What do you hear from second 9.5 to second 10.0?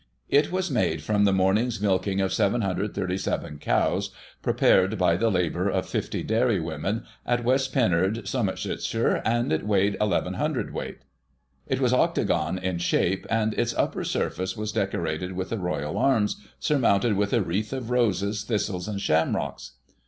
it weighed